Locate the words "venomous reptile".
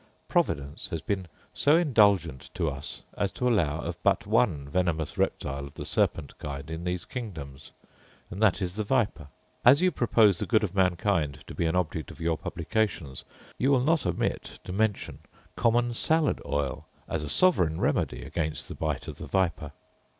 4.67-5.67